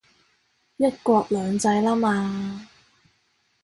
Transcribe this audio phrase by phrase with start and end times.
[0.77, 2.67] 一國兩制喇嘛